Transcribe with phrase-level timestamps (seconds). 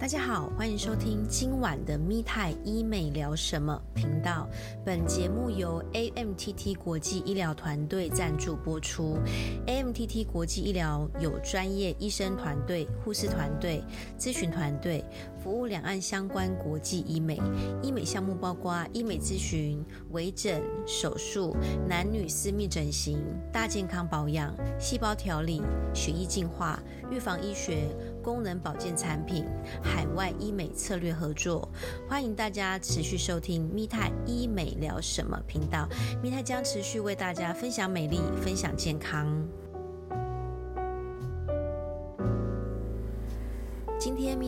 [0.00, 4.48] 大家好，欢迎收听今晚的咪泰医美聊什么频道。
[4.82, 9.18] 本节目由 AMTT 国际医疗团队赞助播出。
[9.66, 13.84] AMTT 国际医疗有专业医生团队、护士团队、
[14.18, 15.04] 咨询团队，
[15.42, 17.40] 服务两岸相关国际医美。
[17.82, 21.56] 医美项目包括医美咨询、微整、手术、
[21.88, 23.18] 男女私密整形、
[23.52, 25.62] 大健康保养、细胞调理、
[25.94, 27.88] 血液净化、预防医学。
[28.22, 29.46] 功能保健产品、
[29.82, 31.66] 海外医美策略合作，
[32.06, 35.88] 欢迎大家持续收听咪泰医美聊什么频道。
[36.22, 39.26] 咪泰将持续为大家分享美丽，分享健康。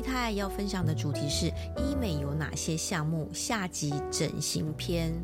[0.02, 1.47] 泰要分享的主题是
[1.79, 3.30] 医美有哪些项目？
[3.33, 5.15] 下集整形篇。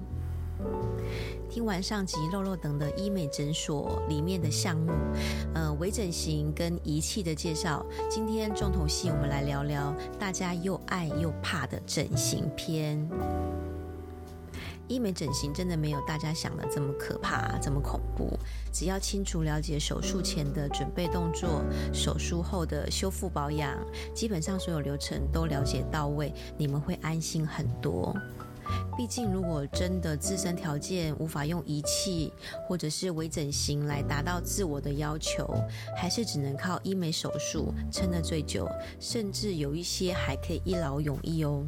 [1.51, 4.93] 听完上集肉肉等的医美诊所里面的项目，
[5.55, 7.85] 呃，微整形跟仪器的介绍。
[8.09, 13.09] 今天重头戏，我们来聊聊大家又爱又怕的整形篇。
[14.89, 18.39] 医美整形真的没有大家想的这么可怕，这么恐怖。
[18.73, 23.77] 只要清楚了解手术前的准备动作，手术后的修复保养，
[24.15, 28.17] 基本上所有流程都了解到位，你们会安心很多。
[28.99, 32.31] 毕竟，如果真的自身条件无法用仪器
[32.67, 35.49] 或者是微整形来达到自我的要求，
[35.97, 38.69] 还是只能靠医美手术撑得最久，
[39.01, 41.65] 甚至有一些还可以一劳永逸哦。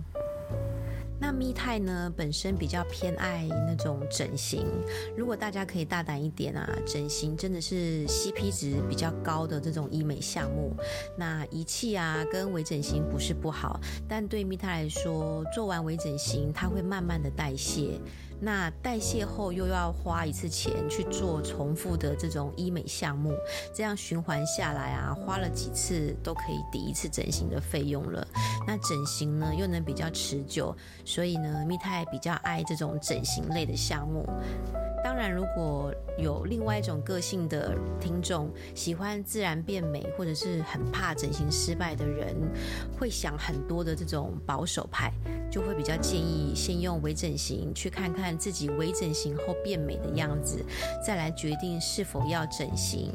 [1.20, 4.66] 那密泰呢，本身比较偏爱那种整形。
[5.14, 10.74] 如果大家可以大胆一点啊，整形真的是 CP 值比较高的这种医美项目。
[11.16, 18.00] 那仪器啊，跟微整形不是不好，但对密泰来说，做完微整形，它会慢慢的代谢。
[18.40, 23.34] 那代谢后又要花一次钱去做重复的这种医美项目，
[23.74, 28.26] 这样循环下来啊，花了几次都可以抵一次整形的费用了。
[28.66, 30.74] 那整形呢又能比较持久，
[31.04, 34.26] 所以呢，蜜太比较爱这种整形类的项目。
[35.10, 42.32] 当然，如果有另外一种个性的听众，喜欢自然变美，或者是很怕整形失败的人，
[42.96, 45.12] 会想很多的这种保守派，
[45.50, 50.64] 就会比较建议先用微整形，去看看自己微整形后变美的样子，
[51.04, 53.12] 再来决定是否要整形。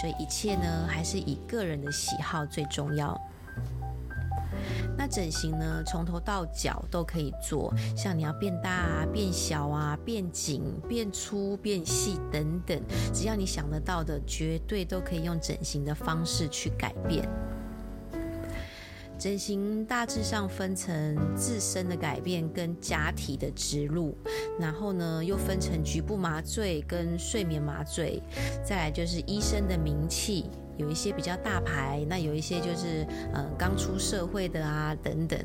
[0.00, 3.20] 所以一切呢，还是以个人的喜好最重要。
[4.96, 12.80] 那整形呢，从头到脚都可以做，像你要变大啊、变小啊、变紧、变粗、变细等等，
[13.12, 17.28] 只要你想得到的，绝对都可以用整形的方式去改变。
[19.16, 24.14] 整形大致上分成自身的改变跟假体的植入，
[24.58, 28.20] 然后呢又分成局部麻醉跟睡眠麻醉，
[28.64, 30.50] 再来就是医生的名气。
[30.76, 35.38] 有一些比较大牌，那有一些就是呃刚出社会的啊等等，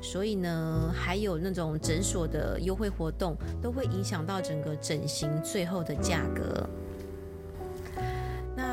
[0.00, 6.68] 所以呢还有那种诊所的优惠活动，都会影响到整个整形最后的价格。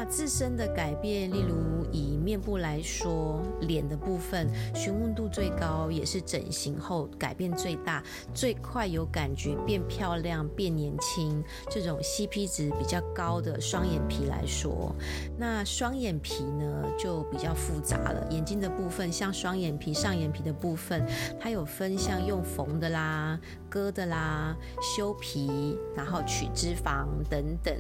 [0.09, 8.03] 自身的改变，例如以面部来说，脸的部分询问度最高，也是整形后改变最大、
[8.34, 14.94] 最快有感觉变漂亮、变年轻这种 CP 值比较高的双眼皮来说，
[15.38, 18.28] 那双眼皮呢就比较复杂了。
[18.31, 21.06] 眼睛的部分，像双眼皮、上眼皮的部分，
[21.40, 23.40] 它有分像用缝的啦、
[23.70, 27.74] 割的啦、修皮，然后取脂肪等等。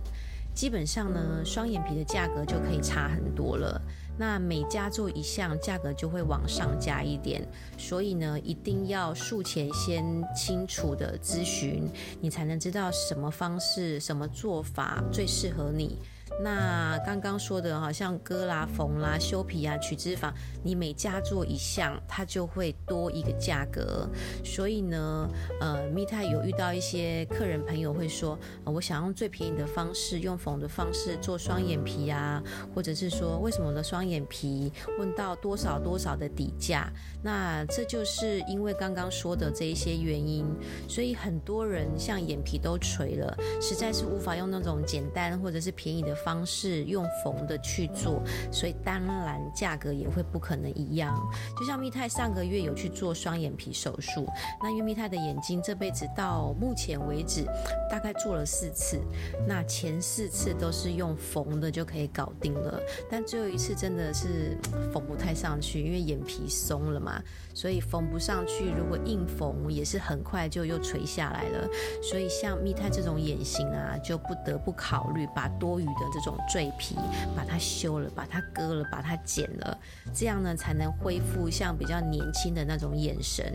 [0.59, 3.81] 基本上呢，双眼皮的价格就可以差很多了。
[4.17, 7.47] 那每加做一项，价格就会往上加一点。
[7.77, 10.03] 所以呢，一定要术前先
[10.35, 15.97] 清楚的咨询，你才能知道什么方式、什么做法最适合你。
[16.41, 20.31] 那刚刚说的，好像割啦、缝啦、修皮啊、取脂肪，
[20.63, 24.07] 你每加做一项，它就会多一个价格。
[24.41, 25.29] 所以呢，
[25.59, 32.41] 呃，蜜泰有遇到一些客人朋友会说，我想用最便宜的方式，用缝的方式做双眼皮啊，
[32.73, 36.89] 或者是说，为什么我的双眼皮问到多少多少的底价？
[37.21, 40.45] 那这就是因为刚刚说的这一些原因，
[40.87, 46.28] 所以很多人像眼皮都垂了，实在是无法用那种简单或者是便宜的方。
[46.29, 48.21] 方式用缝的去做，
[48.51, 51.19] 所以当然价格也会不可能一样。
[51.59, 54.27] 就像蜜泰上个月有去做双眼皮手术，
[54.61, 57.45] 那因为蜜泰的眼睛这辈子到目前为止
[57.89, 58.99] 大概做了四次，
[59.47, 62.79] 那前四次都是用缝的就可以搞定了，
[63.09, 64.55] 但最后一次真的是
[64.93, 67.19] 缝不太上去，因为眼皮松了嘛，
[67.55, 68.69] 所以缝不上去。
[68.69, 71.67] 如果硬缝也是很快就又垂下来了，
[72.03, 76.08] 所以像蜜泰这种眼型啊，就不得不考虑把多余的。
[76.11, 76.95] 这种赘皮，
[77.35, 79.79] 把它修了，把它割了，把它剪了，
[80.13, 83.53] 这样呢才能恢复像比较年轻的那种眼神。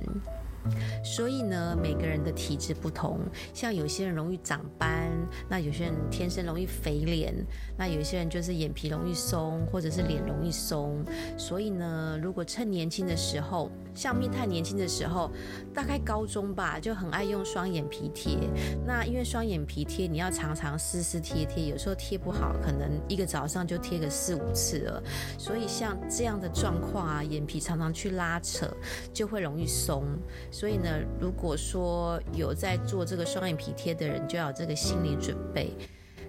[1.05, 3.21] 所以呢，每个人的体质不同，
[3.53, 5.11] 像有些人容易长斑，
[5.47, 7.35] 那有些人天生容易肥脸，
[7.77, 11.05] 那有些人就是眼皮容易松，或者是脸容易松。
[11.37, 15.31] 所以呢，如果趁年轻的时候，像蜜太年轻的时候，
[15.73, 18.37] 大概高中吧，就很爱用双眼皮贴。
[18.87, 25.03] 那因为双眼皮贴你要常常撕撕贴贴，有时候贴不好，可能一个早上就贴个四五次了。
[25.39, 28.67] 所以像这样的状况啊，眼皮常常去拉扯，
[29.13, 30.05] 就会容易松。
[30.51, 30.89] 所以呢，
[31.21, 35.73] 如果说有在做这个双眼皮贴的人，就要有这个心理准备。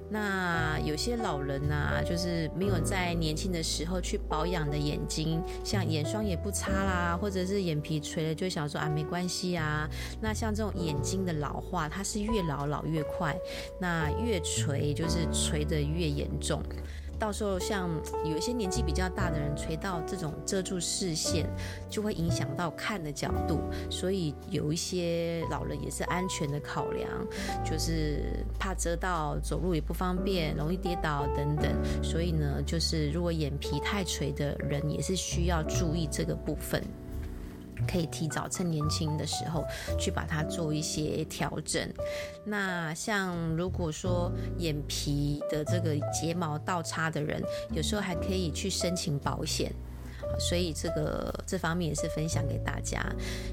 [0.10, 9.90] 那有些老人呢，就是没有在年轻的时候去保养的眼睛，像眼霜也不擦啦，或者是眼皮垂了，就想说啊没关系啊。
[10.22, 13.36] 那像这种眼睛的老化，它是越老老越快，
[13.80, 16.62] 那越垂就是垂的越严重。
[17.18, 17.90] 到时候像
[18.24, 21.46] 有一些年纪比较大的人垂到这种遮住视线，
[21.90, 23.60] 就会影响到看的角度，
[23.90, 27.10] 所以有一些老人也是安全的考量，
[27.64, 31.74] 就是怕遮到走路也不方便，容易跌倒等等。
[32.04, 36.84] 所以呢，就是如果眼皮太垂的人，也是需要注意这个部分。
[37.88, 39.64] 可以提早趁年轻的时候
[40.00, 41.88] 去把它做一些调整。
[42.46, 47.42] 那像如果说眼皮的这个睫毛倒插的人，
[47.72, 49.72] 有时候还可以去申请保险。
[50.40, 53.00] 所以这个这方面也是分享给大家。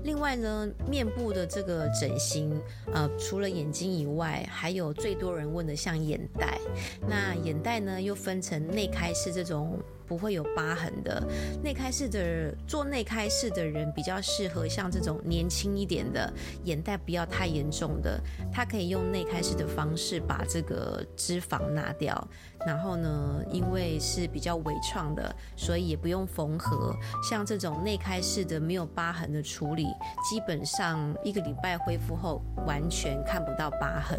[0.04, 2.60] 另外呢，面部的这个整形，
[2.92, 6.58] 呃，除了眼睛以外，还有最多人问的像眼袋。
[7.06, 9.78] 那眼袋呢，又分成内开式这种。
[10.12, 11.26] 不会有疤痕的
[11.64, 16.30] 内开式的做内开式的人比较适合像这种年轻一点的
[16.64, 18.22] 眼袋不要太严重的，
[18.52, 22.28] 他可以用内开式的方式把这个脂肪拿掉。
[22.66, 26.94] 然后呢，因为是比较微创的，所以也不用缝合。
[27.22, 29.86] 像这种内开式的没有疤痕的处理，
[30.28, 34.18] 基本上一个礼拜恢复后完全看不到疤痕。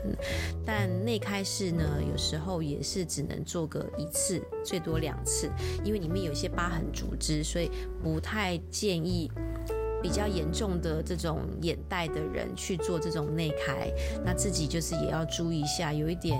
[0.66, 5.50] 但内开式呢，有时候也是只能做个一次，最多两次。
[5.84, 7.70] 因为里面有一些疤痕组织，所以
[8.02, 9.32] 不太建议
[10.04, 13.90] 比较严重的这种眼袋的人去做这种内开。
[14.24, 16.40] 那自己就是也要注意一下，有一点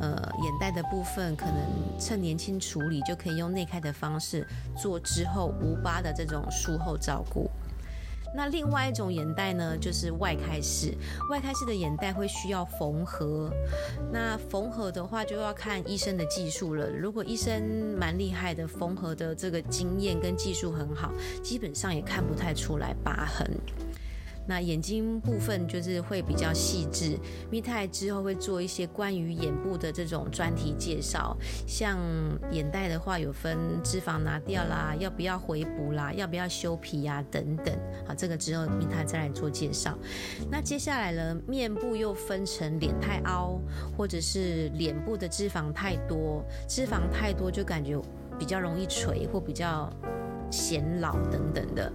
[0.00, 1.56] 呃眼袋的部分，可能
[1.98, 4.46] 趁年轻处理就可以用内开的方式
[4.80, 7.50] 做，之后无疤的这种术后照顾。
[8.34, 10.94] 那另外一种眼袋呢，就是外开式。
[11.30, 13.50] 外开式的眼袋会需要缝合，
[14.12, 16.88] 那缝合的话就要看医生的技术了。
[16.88, 17.62] 如果医生
[17.98, 21.12] 蛮厉害的，缝合的这个经验跟技术很好，
[21.42, 23.50] 基本上也看不太出来疤痕。
[24.50, 27.16] 那眼睛部分就是会比较细致，
[27.52, 31.36] 蜜泰之后会做一些关于眼部的这种专题介绍，
[31.68, 31.96] 像
[32.50, 37.72] 眼袋的话有分脂肪拿掉啦，要不要回补啦，要不要修皮呀等等，
[38.04, 39.96] 好，这个之后蜜泰再来做介绍。
[40.50, 43.60] 那接下来呢，面部又分成脸太凹，
[43.96, 47.96] 或者是脸部的脂肪太多，脂肪太多就感觉
[48.36, 49.88] 比较容易垂或比较
[50.50, 51.92] 显老等等的。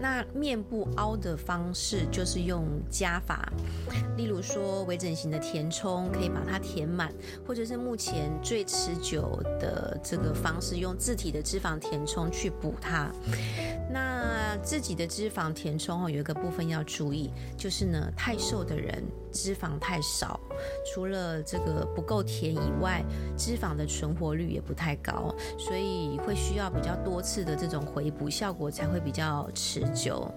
[0.00, 3.52] 那面部凹的方式就是用加法，
[4.16, 7.12] 例如说微整形的填充，可以把它填满，
[7.46, 13.10] 或者是目前最持久的这个方式，用自体的脂肪填充去补它。
[13.90, 19.02] 那自己的脂肪填充哦，有一个部分要注意，就是呢，太瘦的人
[19.40, 20.40] 脂肪太少，
[20.84, 23.04] 除了这个不够甜以外，
[23.36, 30.28] 脂肪的存活率也不太高，所以会需要比较多次的这种回补，效果才会比较持久。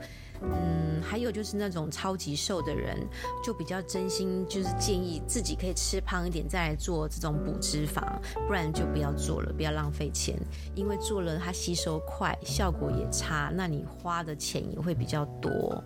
[0.44, 2.96] 嗯，还有就是那种超级瘦的人，
[3.44, 8.04] 就比较真心，就是建议自己可以吃胖一点，再来做这种补脂肪，
[8.48, 10.36] 不然就不要做了，不要浪费钱，
[10.76, 15.84] 因为做了它吸收快，效果也差，那你花的钱也会比较多。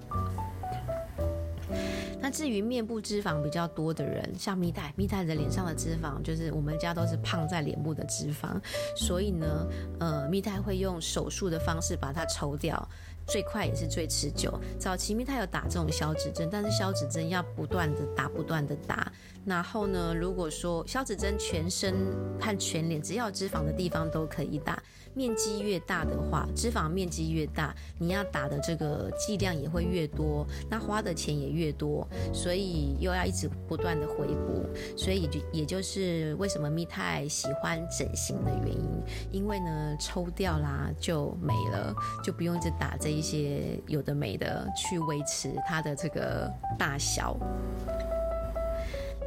[2.25, 8.59] 那至于面部脂肪比较多的人，像蜜太，蜜太的脸上的脂肪就是我们家都是胖在脸部的脂肪，
[8.95, 9.67] 所以呢，
[9.99, 12.89] 呃，蜜太会用手术的方式把它抽掉。
[13.27, 14.59] 最快也是最持久。
[14.79, 19.11] 早期蜜它有打这种消脂针，但是消脂针要不断的打，不断的打。
[19.45, 21.95] 然后呢，如果说消脂针全身
[22.39, 24.81] 和全脸，只要脂肪的地方都可以打。
[25.15, 34.65] 面积越大的话，脂肪面积越大，你要打的这个剂量也会越多，那花的钱也越多，所以又要一直不断的回补，
[34.97, 47.37] 所以就也就是为什么蜜太喜欢整形的原因，因为呢抽掉啦就没了，就不用一直打这一些有的没的去维持它的这个大小。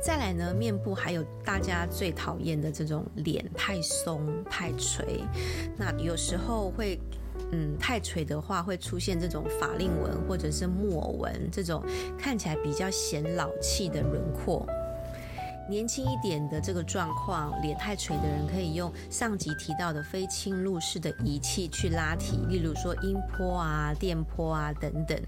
[0.01, 5.21] 再来呢，面部还有大家最讨厌的这种脸太松太垂，
[5.77, 6.99] 那有时候会，
[7.53, 11.85] 嗯，太垂的话会出现这种法令纹或者是木偶纹，这种
[12.17, 14.67] 看起来比较显老气的轮廓。
[15.69, 25.21] 年轻一点的这个状况，脸太垂的人可以用上集提到的非侵入式的仪器去拉提，例如说音波啊、电波啊等等。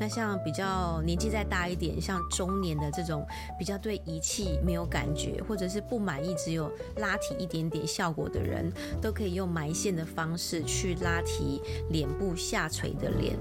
[0.00, 3.24] 那像比较年纪再大一点，像中年的这种
[3.56, 13.38] 比较对仪器没有感觉，或者是不满意只有拉提一点点效果的人，都可以用埋线的方式去拉提脸部下垂的脸。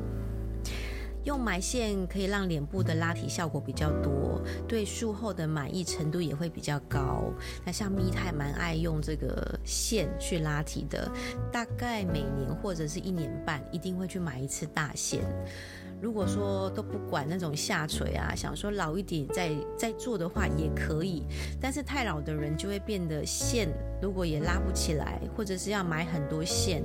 [1.23, 7.31] 用埋线可以让脸部的拉提效果比较多，对术后的满意程度也会比较高。
[7.65, 11.09] 那像蜜太蛮爱用这个线去拉提的，
[11.51, 15.21] 大概每年或者是一年半一定会去买一次大线。
[16.01, 21.23] 如果说都不管那种下垂啊，想说老一点再再做的话也可以，
[21.61, 23.69] 但是太老的人就会变得线
[24.01, 26.83] 如果也拉不起来，或者是要买很多线。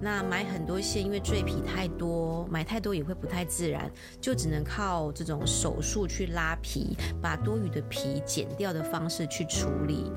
[0.00, 10.12] 那买很多线，因为赘皮太多，买太多也会不太自然，就只能靠这种手术去拉皮，把多余的皮剪掉的方式去处理。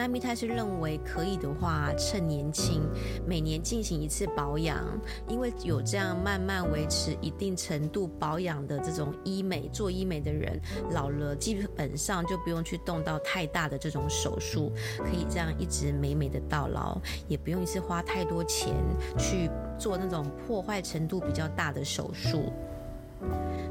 [0.00, 2.88] 那蜜泰是认为可以的话，趁年轻，
[3.26, 4.82] 每年进行一次保养，
[5.28, 10.58] 因为有这样慢慢维持一定程度保养的这种医美，做医美的人
[10.92, 18.74] 老了基本上就不用去动到太大的这种手术，可以这样一直美美的到老，也不用一次花太多钱
[19.18, 22.50] 去做那种破坏程度比较大的手术。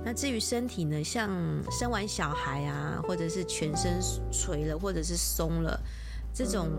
[0.06, 1.28] 那至于身体呢，像
[1.72, 4.00] 生完小孩啊，或者是全身
[4.32, 5.82] 垂了，或者是松了。
[6.34, 6.70] 这种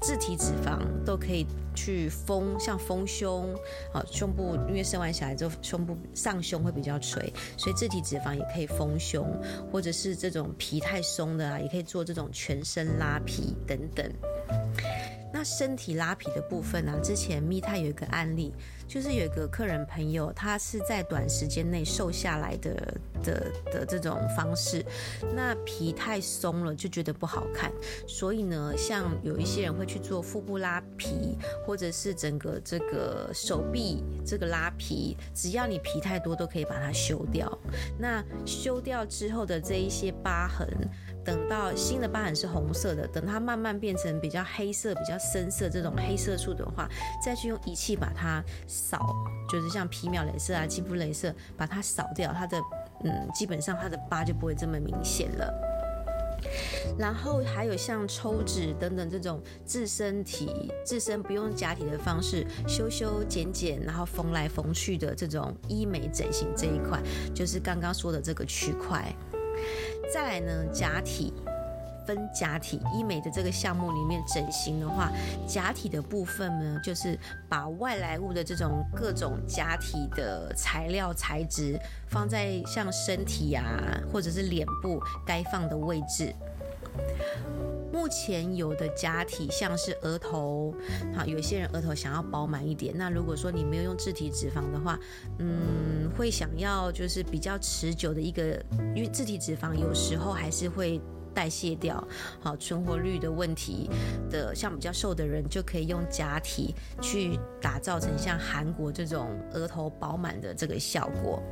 [0.00, 3.54] 自体脂肪都可以去丰，像丰胸，
[3.92, 9.26] 啊，胸部因为生完小孩之后，胸部上胸会比较垂，所以自体脂肪也可以丰胸，
[9.70, 14.10] 或者是这种皮太松的啊，也可以做这种全身拉皮等等。
[15.36, 16.98] 那身体拉皮的部分呢？
[17.02, 18.54] 之前蜜泰有一个案例，
[18.88, 24.82] 就是有一个客人朋友，他是在短时间内瘦下来的的的这种方式。
[25.34, 27.70] 那皮太松了，就觉得不好看。
[28.08, 37.46] 所以呢，像有一些人会去做腹部拉皮，或者是整个这个手臂这个拉皮，只要你皮太多，都可以把它修掉。
[37.98, 40.66] 那修掉之后的这一些疤痕。
[41.26, 46.88] 等到新的疤痕是红色的，等它慢慢变成比较黑色、比较深色这种黑色素的话，
[47.22, 49.14] 再去用仪器把它扫，
[49.50, 52.56] 就是像皮秒镭射啊、肌肤镭射把它扫掉，它的
[53.04, 55.52] 嗯，基本上它的疤就不会这么明显了。
[56.96, 67.02] 然后还有像抽脂等等这种自身体、自身不用假体的方式修修剪剪，然后缝来缝去的这种医美整形这一块，
[67.34, 69.12] 就是刚刚说的这个区块。
[70.12, 71.32] 再来呢，假体
[72.06, 75.10] 分假体医美的这个项目里面，整形的话，
[75.46, 77.18] 假体的部分呢，就是
[77.48, 83.64] 把外来物的这种各种假体的材料材质放在像身体啊，
[84.12, 86.32] 或者是脸部该放的位置。
[87.92, 90.74] 目前有的假体像是额头，
[91.14, 92.94] 好，有些人额头想要饱满一点。
[92.96, 94.98] 那如果说你没有用自体脂肪的话，
[95.38, 98.62] 嗯，会想要就是比较持久的一个，
[98.94, 101.00] 因为自体脂肪有时候还是会
[101.34, 102.06] 代谢掉，
[102.38, 103.88] 好，存活率的问题
[104.30, 111.42] 的，像比较瘦的人就可以用假体去打造成像韩国这种额头饱满的这个效果。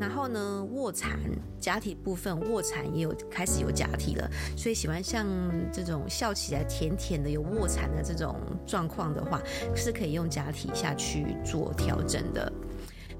[0.00, 1.18] 然后呢，卧蚕
[1.60, 5.26] 假体部分，卧蚕也有开始有假体了，所以喜欢像
[5.72, 9.40] 这种笑起来甜甜的有卧蚕的这种状况的话，
[9.74, 12.52] 是可以用假体下去做调整的。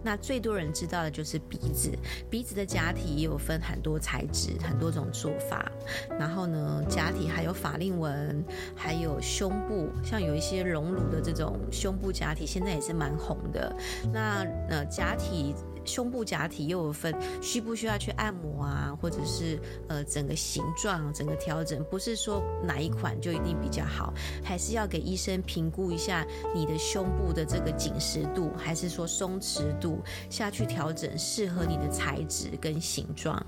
[0.03, 1.91] 那最多人知道的就是鼻子，
[2.29, 5.71] 鼻子的假体也有分很多材质，很多种做法。
[6.19, 8.45] 然后呢，假体还有法令纹，
[8.77, 13.75] 还有胸部，像有一些隆乳的这种胸部假体，现在也是蛮红的。
[14.13, 15.55] 那呃，假体。
[15.85, 24.13] 胸部假体又有分需不需要去按摩啊，或者是呃整个形状整个调整，不是说哪一款就一定比较好，
[24.43, 33.45] 还是要给医生评估一下你的胸部的这个紧实度，还是说松弛度下去调整适合你的材质跟形状。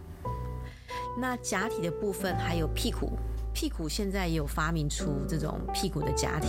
[1.18, 3.12] 那假体的部分还有屁股。
[3.56, 6.48] 屁股现在也有发明出这种屁股的假体，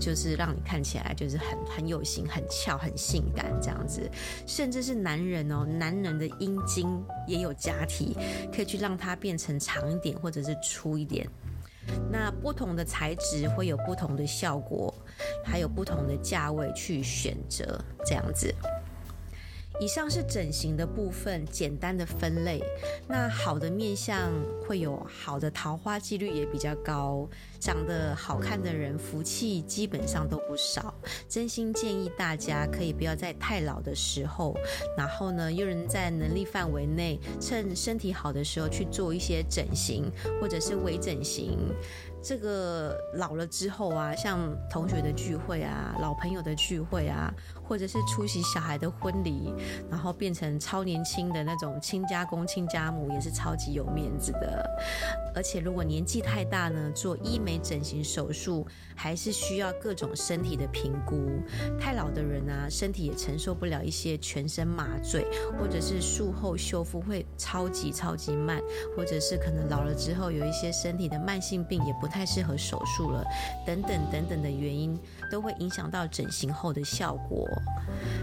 [0.00, 4.10] 就是让你看起来就是很很有型、很翘、很性感这样子。
[4.48, 8.16] 甚至是男人哦，男人的阴茎也有假体，
[8.52, 11.24] 可以去让它变成长一点或者是粗一点。
[12.10, 14.92] 那不同的材质会有不同的效果，
[15.44, 18.52] 还有不同的价位去选择这样子。
[19.80, 22.62] 以上是整形的部分，简单的分类。
[23.08, 24.30] 那好的面相
[24.66, 27.26] 会有好的桃花几率也比较高，
[27.58, 30.94] 长得好看的人福气基本上都不少。
[31.26, 34.54] 真心建议大家可以不要在太老的时候，
[34.98, 41.58] 然后呢又能在能力范围内，趁身体好的时候去做一些整形或者是微整形。
[42.22, 47.32] 这个老了之后啊，像同学的聚会啊、老朋友的聚会啊，
[47.70, 49.54] 或者是出席小孩的婚礼，
[49.88, 54.68] 然后变成超年轻的那种亲家公、亲家母，也是超级有面子的。
[55.36, 61.40] 而且如果年纪太大呢，做医美整形手术还是需要各种身体的评估。
[61.78, 65.24] 太老的人啊，身体也承受不了一些全身麻醉，
[65.56, 68.60] 或者是术后修复会超级超级慢，
[68.96, 73.24] 或者是可能老了之后有一些身体的慢性病也不太适合手术了，
[73.64, 74.98] 等等等等的原因
[75.30, 77.46] 都会影响到整形后的效果。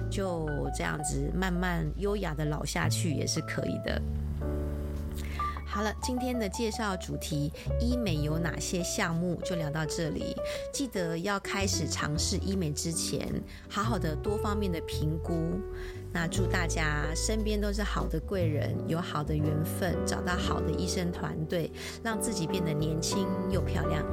[0.10, 4.02] 就这样子慢慢优雅的老下去也是可以的。
[5.70, 10.36] 好了，今天的介绍主题医美有哪些项目就聊到这里。
[10.74, 13.30] 记得要开始尝试医美之前，
[13.70, 15.60] 好好的多方面的评估。
[16.12, 21.70] 那祝大家身边都是好的贵人，有好的缘分，找到好的医生团队，
[22.02, 24.04] 让自己变得年轻又漂亮。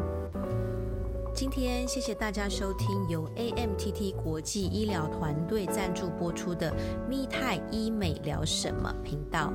[1.35, 6.73] 今天谢谢大家收听由 AMTT 国际医疗团队赞助播出的
[7.09, 9.53] 密泰医美聊什么频道。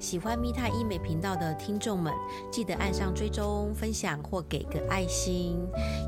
[0.00, 2.12] 喜欢密泰医美频道的听众们，
[2.50, 5.60] 记得按上追踪、分享或给个爱心。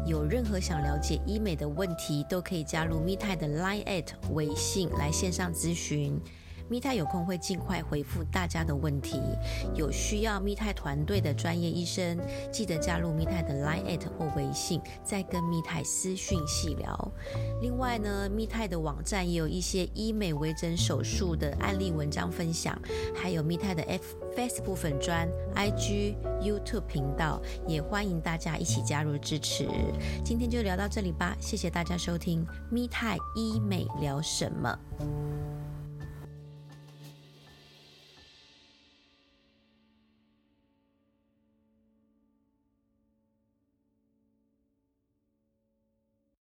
[0.04, 6.20] 有任何想了解医美的问题，都可以加入密泰的 Line at 微信来线上咨询。
[6.68, 9.20] 密泰有空会尽快回复大家的问题。
[9.74, 12.18] 有需要密泰团队的专业医生，
[12.50, 17.12] 记得加入密泰的 Line at 或微信，再跟密泰私讯细聊。
[17.60, 22.80] 另外呢，密泰的网站也有一些医美微整手术的案例文章分享，
[23.14, 29.68] 还有密泰的 F Facebook 粉专、IG、YouTube 频道，也欢迎大家一起加入支持。
[30.24, 35.63] 今天就聊到这里吧，谢谢大家收听密泰医美聊什么。